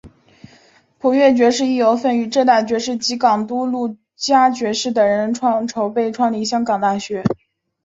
[0.97, 5.31] 普乐爵士亦有份与遮打爵士及港督卢嘉爵士等人
[5.67, 7.21] 筹备创立香港大学。